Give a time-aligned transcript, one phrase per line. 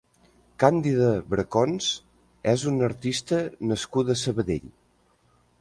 [0.61, 1.91] Càndida Bracons
[2.55, 4.77] és una artista nascuda a Sabadell.